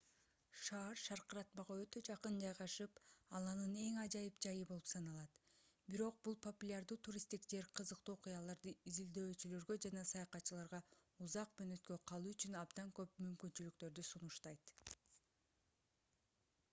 [0.67, 3.01] шаар шаркыратмага өтө жакын жайгашып
[3.39, 5.35] ал анын эң ажайып жайы болуп саналат
[5.95, 10.83] бирок бул популярдуу туристтик жер кызыктуу окуяларды издөөчүлөргө жана саякатчыларга
[11.29, 14.77] узак мөөнөткө калуу үчүн абдан көп мүмкүнчүлүктөрдү сунуштайт